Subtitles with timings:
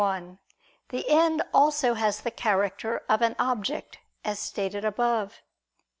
[0.03, 0.39] 1:
[0.89, 5.43] The end also has the character of an object, as stated above.